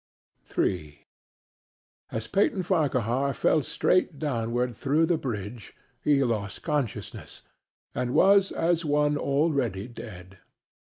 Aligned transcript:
III 0.57 1.05
As 2.11 2.25
Peyton 2.25 2.63
Farquhar 2.63 3.35
fell 3.35 3.61
straight 3.61 4.17
downward 4.17 4.75
through 4.75 5.05
the 5.05 5.15
bridge 5.15 5.75
he 6.03 6.23
lost 6.23 6.63
consciousness 6.63 7.43
and 7.93 8.15
was 8.15 8.51
as 8.51 8.83
one 8.83 9.15
already 9.15 9.87
dead. 9.87 10.39